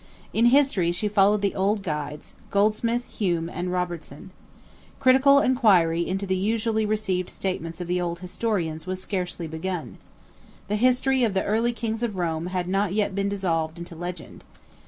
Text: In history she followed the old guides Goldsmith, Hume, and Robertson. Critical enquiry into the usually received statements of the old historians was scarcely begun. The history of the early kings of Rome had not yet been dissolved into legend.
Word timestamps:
In 0.33 0.47
history 0.47 0.91
she 0.91 1.07
followed 1.07 1.43
the 1.43 1.53
old 1.53 1.83
guides 1.83 2.33
Goldsmith, 2.49 3.05
Hume, 3.05 3.47
and 3.47 3.71
Robertson. 3.71 4.31
Critical 4.99 5.37
enquiry 5.39 6.07
into 6.07 6.25
the 6.25 6.35
usually 6.35 6.87
received 6.87 7.29
statements 7.29 7.79
of 7.79 7.85
the 7.85 8.01
old 8.01 8.17
historians 8.21 8.87
was 8.87 8.99
scarcely 8.99 9.45
begun. 9.45 9.99
The 10.69 10.75
history 10.75 11.23
of 11.23 11.35
the 11.35 11.45
early 11.45 11.71
kings 11.71 12.01
of 12.01 12.15
Rome 12.15 12.47
had 12.47 12.67
not 12.67 12.95
yet 12.95 13.13
been 13.13 13.29
dissolved 13.29 13.77
into 13.77 13.93
legend. 13.95 14.43